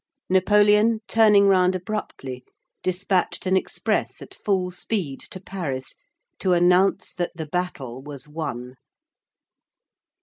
Napoleon 0.31 1.01
turning 1.07 1.45
round 1.45 1.75
abruptly, 1.75 2.43
despatched 2.81 3.45
an 3.45 3.55
express 3.55 4.19
at 4.19 4.33
full 4.33 4.71
speed 4.71 5.19
to 5.29 5.39
Paris 5.39 5.93
to 6.39 6.53
announce 6.53 7.13
that 7.13 7.33
the 7.35 7.45
battle 7.45 8.01
was 8.01 8.27
won. 8.27 8.77